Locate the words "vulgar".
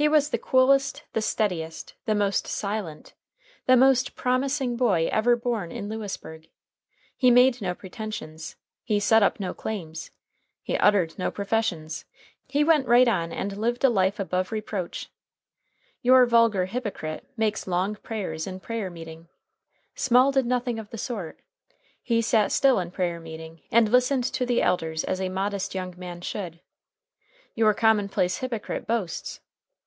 16.26-16.66